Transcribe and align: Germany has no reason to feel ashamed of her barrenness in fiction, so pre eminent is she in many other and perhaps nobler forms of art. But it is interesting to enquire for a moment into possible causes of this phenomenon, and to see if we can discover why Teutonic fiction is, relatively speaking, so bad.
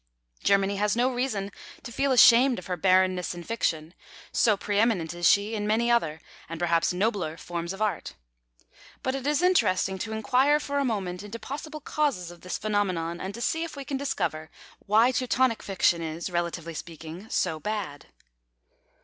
Germany 0.43 0.77
has 0.77 0.95
no 0.95 1.11
reason 1.13 1.51
to 1.83 1.91
feel 1.91 2.11
ashamed 2.11 2.57
of 2.57 2.65
her 2.65 2.75
barrenness 2.75 3.35
in 3.35 3.43
fiction, 3.43 3.93
so 4.31 4.57
pre 4.57 4.79
eminent 4.79 5.13
is 5.13 5.29
she 5.29 5.53
in 5.53 5.67
many 5.67 5.91
other 5.91 6.19
and 6.49 6.59
perhaps 6.59 6.91
nobler 6.91 7.37
forms 7.37 7.71
of 7.71 7.83
art. 7.83 8.15
But 9.03 9.13
it 9.13 9.27
is 9.27 9.43
interesting 9.43 9.99
to 9.99 10.11
enquire 10.11 10.59
for 10.59 10.79
a 10.79 10.83
moment 10.85 11.21
into 11.21 11.37
possible 11.37 11.81
causes 11.81 12.31
of 12.31 12.41
this 12.41 12.57
phenomenon, 12.57 13.21
and 13.21 13.31
to 13.35 13.41
see 13.41 13.63
if 13.63 13.75
we 13.75 13.85
can 13.85 13.97
discover 13.97 14.49
why 14.87 15.11
Teutonic 15.11 15.61
fiction 15.61 16.01
is, 16.01 16.31
relatively 16.31 16.73
speaking, 16.73 17.29
so 17.29 17.59
bad. 17.59 18.07